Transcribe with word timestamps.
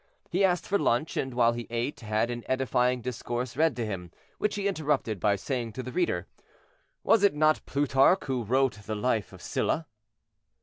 He 0.31 0.43
asked 0.43 0.65
for 0.67 0.79
lunch, 0.79 1.15
and, 1.15 1.35
while 1.35 1.53
he 1.53 1.67
ate, 1.69 1.99
had 1.99 2.31
an 2.31 2.43
edifying 2.47 3.01
discourse 3.01 3.55
read 3.55 3.75
to 3.75 3.85
him, 3.85 4.09
which 4.39 4.55
he 4.55 4.67
interrupted 4.67 5.19
by 5.19 5.35
saying 5.35 5.73
to 5.73 5.83
the 5.83 5.91
reader, 5.91 6.25
"Was 7.03 7.21
it 7.21 7.35
not 7.35 7.63
Plutarch 7.67 8.23
who 8.23 8.43
wrote 8.43 8.79
the 8.87 8.95
life 8.95 9.31
of 9.31 9.43
Sylla?" 9.43 9.85